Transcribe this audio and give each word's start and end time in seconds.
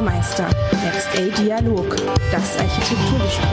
Meister. 0.00 0.48
Next 0.84 1.08
A 1.18 1.42
Dialog. 1.42 1.96
Das 2.30 2.56
Architekturgespräch. 2.56 3.48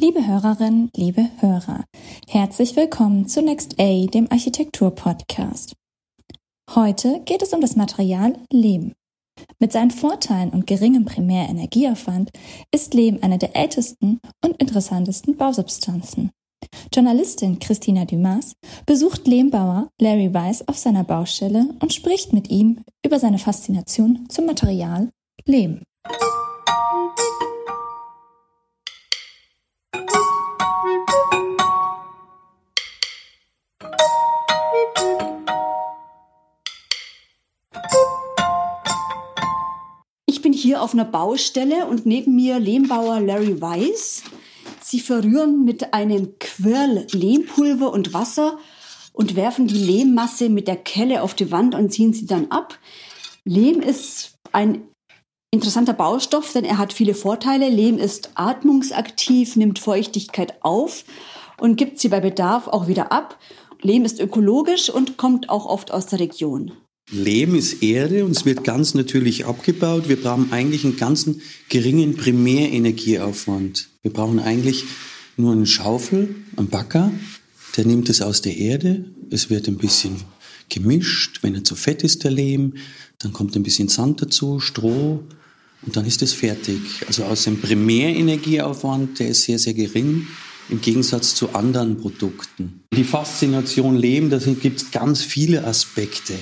Liebe 0.00 0.26
Hörerinnen, 0.26 0.88
liebe 0.96 1.28
Hörer, 1.40 1.84
herzlich 2.28 2.76
willkommen 2.76 3.28
zu 3.28 3.42
Next 3.42 3.78
A, 3.78 4.06
dem 4.06 4.32
Architektur-Podcast. 4.32 5.74
Heute 6.74 7.20
geht 7.26 7.42
es 7.42 7.52
um 7.52 7.60
das 7.60 7.76
Material 7.76 8.38
Lehm. 8.50 8.94
Mit 9.58 9.72
seinen 9.72 9.90
Vorteilen 9.90 10.50
und 10.50 10.66
geringem 10.66 11.04
Primärenergieaufwand 11.04 12.30
ist 12.74 12.94
Lehm 12.94 13.18
eine 13.20 13.36
der 13.36 13.54
ältesten 13.54 14.18
und 14.42 14.56
interessantesten 14.56 15.36
Bausubstanzen. 15.36 16.30
Journalistin 16.92 17.58
Christina 17.60 18.04
Dumas 18.04 18.52
besucht 18.84 19.26
Lehmbauer 19.26 19.88
Larry 20.00 20.34
Weiss 20.34 20.66
auf 20.66 20.76
seiner 20.76 21.04
Baustelle 21.04 21.68
und 21.80 21.92
spricht 21.92 22.32
mit 22.32 22.50
ihm 22.50 22.80
über 23.04 23.18
seine 23.18 23.38
Faszination 23.38 24.26
zum 24.28 24.46
Material 24.46 25.10
Lehm. 25.46 25.82
Ich 40.26 40.42
bin 40.42 40.52
hier 40.52 40.82
auf 40.82 40.94
einer 40.94 41.04
Baustelle 41.04 41.86
und 41.86 42.06
neben 42.06 42.34
mir 42.34 42.58
Lehmbauer 42.58 43.20
Larry 43.20 43.60
Weiss. 43.60 44.22
Sie 44.90 44.98
verrühren 44.98 45.64
mit 45.64 45.94
einem 45.94 46.36
Quirl 46.40 47.06
Lehmpulver 47.12 47.92
und 47.92 48.12
Wasser 48.12 48.58
und 49.12 49.36
werfen 49.36 49.68
die 49.68 49.78
Lehmmasse 49.78 50.48
mit 50.48 50.66
der 50.66 50.74
Kelle 50.74 51.22
auf 51.22 51.34
die 51.34 51.52
Wand 51.52 51.76
und 51.76 51.92
ziehen 51.92 52.12
sie 52.12 52.26
dann 52.26 52.50
ab. 52.50 52.76
Lehm 53.44 53.82
ist 53.82 54.34
ein 54.50 54.88
interessanter 55.52 55.92
Baustoff, 55.92 56.52
denn 56.54 56.64
er 56.64 56.78
hat 56.78 56.92
viele 56.92 57.14
Vorteile. 57.14 57.68
Lehm 57.68 57.98
ist 57.98 58.32
atmungsaktiv, 58.34 59.54
nimmt 59.54 59.78
Feuchtigkeit 59.78 60.56
auf 60.64 61.04
und 61.60 61.76
gibt 61.76 62.00
sie 62.00 62.08
bei 62.08 62.18
Bedarf 62.18 62.66
auch 62.66 62.88
wieder 62.88 63.12
ab. 63.12 63.38
Lehm 63.82 64.04
ist 64.04 64.18
ökologisch 64.18 64.90
und 64.90 65.16
kommt 65.16 65.50
auch 65.50 65.66
oft 65.66 65.92
aus 65.92 66.06
der 66.06 66.18
Region. 66.18 66.72
Lehm 67.10 67.56
ist 67.56 67.82
Erde 67.82 68.24
und 68.24 68.32
es 68.32 68.44
wird 68.44 68.62
ganz 68.62 68.94
natürlich 68.94 69.44
abgebaut. 69.44 70.08
Wir 70.08 70.20
brauchen 70.20 70.52
eigentlich 70.52 70.84
einen 70.84 70.96
ganzen 70.96 71.42
geringen 71.68 72.16
Primärenergieaufwand. 72.16 73.88
Wir 74.02 74.12
brauchen 74.12 74.38
eigentlich 74.38 74.84
nur 75.36 75.52
einen 75.52 75.66
Schaufel, 75.66 76.36
einen 76.56 76.68
Bagger, 76.68 77.10
der 77.76 77.84
nimmt 77.84 78.08
es 78.08 78.22
aus 78.22 78.42
der 78.42 78.56
Erde. 78.56 79.04
Es 79.30 79.50
wird 79.50 79.66
ein 79.66 79.76
bisschen 79.76 80.16
gemischt. 80.68 81.42
Wenn 81.42 81.56
er 81.56 81.64
zu 81.64 81.74
fett 81.74 82.04
ist, 82.04 82.22
der 82.22 82.30
Lehm, 82.30 82.74
dann 83.18 83.32
kommt 83.32 83.56
ein 83.56 83.64
bisschen 83.64 83.88
Sand 83.88 84.22
dazu, 84.22 84.60
Stroh 84.60 85.24
und 85.82 85.96
dann 85.96 86.06
ist 86.06 86.22
es 86.22 86.32
fertig. 86.32 86.80
Also 87.08 87.24
aus 87.24 87.44
dem 87.44 87.60
Primärenergieaufwand, 87.60 89.18
der 89.18 89.28
ist 89.30 89.42
sehr, 89.42 89.58
sehr 89.58 89.74
gering 89.74 90.26
im 90.68 90.80
Gegensatz 90.80 91.34
zu 91.34 91.54
anderen 91.54 91.96
Produkten. 91.96 92.84
Die 92.94 93.02
Faszination 93.02 93.96
Lehm, 93.96 94.30
da 94.30 94.38
gibt 94.38 94.80
es 94.80 94.90
ganz 94.92 95.22
viele 95.22 95.64
Aspekte 95.64 96.34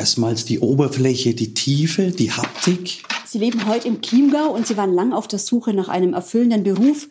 erstmals 0.00 0.46
die 0.46 0.60
Oberfläche, 0.60 1.34
die 1.34 1.52
Tiefe, 1.52 2.10
die 2.10 2.32
Haptik. 2.32 3.02
Sie 3.26 3.38
leben 3.38 3.66
heute 3.66 3.86
im 3.86 4.00
Chiemgau 4.00 4.48
und 4.48 4.66
Sie 4.66 4.78
waren 4.78 4.94
lang 4.94 5.12
auf 5.12 5.28
der 5.28 5.38
Suche 5.38 5.74
nach 5.74 5.88
einem 5.88 6.14
erfüllenden 6.14 6.62
Beruf. 6.62 7.08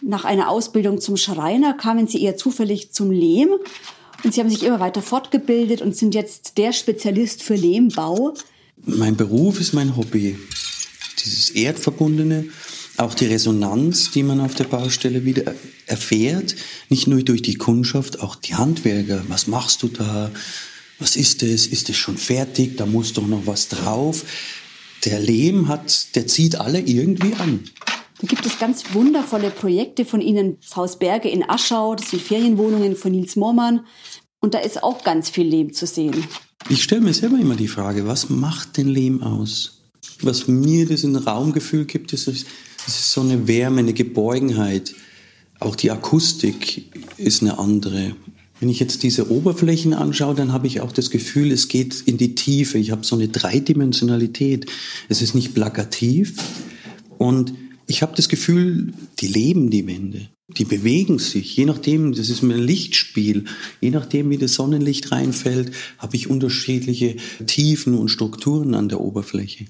Nach 0.00 0.24
einer 0.24 0.48
Ausbildung 0.48 1.00
zum 1.00 1.16
Schreiner 1.16 1.74
kamen 1.74 2.06
Sie 2.06 2.22
eher 2.22 2.36
zufällig 2.36 2.92
zum 2.92 3.10
Lehm 3.10 3.48
und 4.22 4.32
Sie 4.32 4.40
haben 4.40 4.48
sich 4.48 4.62
immer 4.62 4.78
weiter 4.78 5.02
fortgebildet 5.02 5.82
und 5.82 5.96
sind 5.96 6.14
jetzt 6.14 6.56
der 6.56 6.72
Spezialist 6.72 7.42
für 7.42 7.56
Lehmbau. 7.56 8.34
Mein 8.86 9.16
Beruf 9.16 9.60
ist 9.60 9.72
mein 9.72 9.96
Hobby. 9.96 10.38
Dieses 11.24 11.50
Erdverbundene, 11.50 12.44
auch 12.96 13.14
die 13.14 13.26
Resonanz, 13.26 14.12
die 14.12 14.22
man 14.22 14.40
auf 14.40 14.54
der 14.54 14.64
Baustelle 14.64 15.24
wieder 15.24 15.52
erfährt, 15.86 16.54
nicht 16.90 17.08
nur 17.08 17.24
durch 17.24 17.42
die 17.42 17.56
Kundschaft, 17.56 18.20
auch 18.20 18.36
die 18.36 18.54
Handwerker. 18.54 19.24
Was 19.26 19.48
machst 19.48 19.82
du 19.82 19.88
da? 19.88 20.30
Was 21.00 21.16
ist 21.16 21.42
es? 21.42 21.66
Ist 21.66 21.88
es 21.88 21.96
schon 21.96 22.16
fertig? 22.16 22.76
Da 22.76 22.86
muss 22.86 23.12
doch 23.12 23.26
noch 23.26 23.46
was 23.46 23.68
drauf. 23.68 24.24
Der 25.04 25.18
Lehm 25.18 25.68
hat, 25.68 26.14
der 26.14 26.26
zieht 26.26 26.56
alle 26.56 26.80
irgendwie 26.80 27.34
an. 27.34 27.64
Da 28.20 28.26
gibt 28.26 28.44
es 28.44 28.58
ganz 28.58 28.84
wundervolle 28.92 29.50
Projekte 29.50 30.04
von 30.04 30.20
Ihnen, 30.20 30.58
Haus 30.76 30.98
Berge 30.98 31.30
in 31.30 31.42
Aschau, 31.48 31.94
das 31.94 32.10
sind 32.10 32.20
Ferienwohnungen 32.20 32.94
von 32.94 33.12
Nils 33.12 33.34
Moormann. 33.34 33.86
Und 34.40 34.52
da 34.52 34.58
ist 34.58 34.82
auch 34.82 35.02
ganz 35.04 35.30
viel 35.30 35.46
Lehm 35.46 35.72
zu 35.72 35.86
sehen. 35.86 36.24
Ich 36.68 36.82
stelle 36.82 37.00
mir 37.00 37.14
selber 37.14 37.38
immer 37.38 37.56
die 37.56 37.68
Frage, 37.68 38.06
was 38.06 38.28
macht 38.28 38.76
den 38.76 38.88
Lehm 38.88 39.22
aus? 39.22 39.80
Was 40.20 40.48
mir 40.48 40.86
das 40.86 41.02
ein 41.02 41.16
Raumgefühl 41.16 41.86
gibt, 41.86 42.12
ist, 42.12 42.26
das 42.26 42.44
ist 42.86 43.12
so 43.12 43.22
eine 43.22 43.48
Wärme, 43.48 43.80
eine 43.80 43.94
Geborgenheit. 43.94 44.94
Auch 45.58 45.76
die 45.76 45.90
Akustik 45.90 46.90
ist 47.16 47.40
eine 47.40 47.58
andere. 47.58 48.14
Wenn 48.60 48.68
ich 48.68 48.78
jetzt 48.78 49.02
diese 49.02 49.30
Oberflächen 49.30 49.94
anschaue, 49.94 50.34
dann 50.34 50.52
habe 50.52 50.66
ich 50.66 50.82
auch 50.82 50.92
das 50.92 51.10
Gefühl, 51.10 51.50
es 51.50 51.68
geht 51.68 52.02
in 52.04 52.18
die 52.18 52.34
Tiefe. 52.34 52.76
Ich 52.76 52.90
habe 52.90 53.04
so 53.04 53.16
eine 53.16 53.28
Dreidimensionalität. 53.28 54.66
Es 55.08 55.22
ist 55.22 55.34
nicht 55.34 55.54
plakativ. 55.54 56.34
Und 57.16 57.54
ich 57.86 58.02
habe 58.02 58.14
das 58.14 58.28
Gefühl, 58.28 58.92
die 59.20 59.28
leben 59.28 59.70
die 59.70 59.86
Wände. 59.86 60.28
Die 60.58 60.64
bewegen 60.64 61.18
sich. 61.18 61.56
Je 61.56 61.64
nachdem, 61.64 62.12
das 62.12 62.28
ist 62.28 62.42
ein 62.42 62.50
Lichtspiel. 62.50 63.46
Je 63.80 63.90
nachdem, 63.90 64.28
wie 64.28 64.38
das 64.38 64.54
Sonnenlicht 64.54 65.10
reinfällt, 65.10 65.72
habe 65.96 66.16
ich 66.16 66.28
unterschiedliche 66.28 67.16
Tiefen 67.46 67.96
und 67.96 68.08
Strukturen 68.08 68.74
an 68.74 68.90
der 68.90 69.00
Oberfläche 69.00 69.66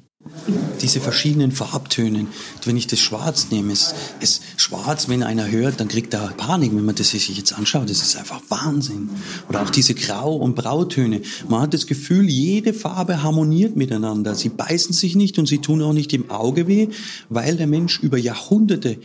diese 0.80 1.00
verschiedenen 1.00 1.52
Farbtöne. 1.52 2.26
Wenn 2.64 2.76
ich 2.76 2.86
das 2.86 3.00
Schwarz 3.00 3.48
nehme, 3.50 3.72
ist, 3.72 3.94
ist 4.20 4.42
Schwarz, 4.56 5.08
wenn 5.08 5.22
einer 5.22 5.50
hört, 5.50 5.80
dann 5.80 5.88
kriegt 5.88 6.14
er 6.14 6.28
Panik, 6.36 6.74
wenn 6.74 6.84
man 6.84 6.94
das 6.94 7.10
sich 7.10 7.28
jetzt 7.28 7.52
anschaut. 7.52 7.88
Das 7.90 8.02
ist 8.02 8.16
einfach 8.16 8.40
Wahnsinn. 8.48 9.10
Oder 9.48 9.62
auch 9.62 9.70
diese 9.70 9.94
Grau- 9.94 10.36
und 10.36 10.54
Brautöne. 10.54 11.22
Man 11.48 11.62
hat 11.62 11.74
das 11.74 11.86
Gefühl, 11.86 12.28
jede 12.28 12.72
Farbe 12.72 13.22
harmoniert 13.22 13.76
miteinander. 13.76 14.34
Sie 14.34 14.48
beißen 14.48 14.92
sich 14.94 15.16
nicht 15.16 15.38
und 15.38 15.46
sie 15.46 15.58
tun 15.58 15.82
auch 15.82 15.92
nicht 15.92 16.12
im 16.12 16.30
Auge 16.30 16.66
weh, 16.66 16.88
weil 17.28 17.56
der 17.56 17.66
Mensch 17.66 18.00
über 18.00 18.18
Jahrhunderte 18.18 18.98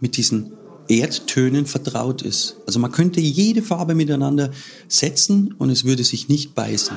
mit 0.00 0.16
diesen 0.16 0.52
Erdtönen 0.88 1.66
vertraut 1.66 2.22
ist. 2.22 2.56
Also 2.66 2.78
man 2.78 2.92
könnte 2.92 3.20
jede 3.20 3.62
Farbe 3.62 3.94
miteinander 3.94 4.50
setzen 4.88 5.54
und 5.56 5.70
es 5.70 5.84
würde 5.84 6.04
sich 6.04 6.28
nicht 6.28 6.54
beißen. 6.54 6.96